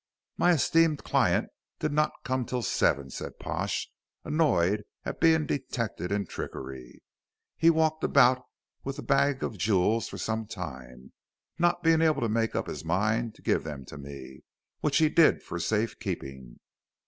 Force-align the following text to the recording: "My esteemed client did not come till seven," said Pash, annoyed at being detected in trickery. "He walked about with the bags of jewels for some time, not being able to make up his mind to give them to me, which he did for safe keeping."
"My 0.35 0.53
esteemed 0.53 1.03
client 1.03 1.49
did 1.77 1.91
not 1.91 2.11
come 2.23 2.43
till 2.43 2.63
seven," 2.63 3.11
said 3.11 3.37
Pash, 3.37 3.87
annoyed 4.23 4.83
at 5.05 5.19
being 5.21 5.45
detected 5.45 6.11
in 6.11 6.25
trickery. 6.25 7.03
"He 7.55 7.69
walked 7.69 8.03
about 8.03 8.41
with 8.83 8.95
the 8.95 9.03
bags 9.03 9.43
of 9.43 9.59
jewels 9.59 10.07
for 10.09 10.17
some 10.17 10.47
time, 10.47 11.11
not 11.59 11.83
being 11.83 12.01
able 12.01 12.21
to 12.21 12.29
make 12.29 12.55
up 12.55 12.65
his 12.65 12.83
mind 12.83 13.35
to 13.35 13.43
give 13.43 13.63
them 13.63 13.85
to 13.85 13.97
me, 13.99 14.41
which 14.79 14.97
he 14.97 15.07
did 15.07 15.43
for 15.43 15.59
safe 15.59 15.99
keeping." 15.99 16.59